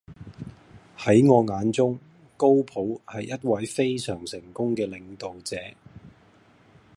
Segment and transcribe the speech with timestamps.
[0.97, 1.99] 喺我眼中，
[2.35, 5.55] 高普係一位非常成功嘅領導者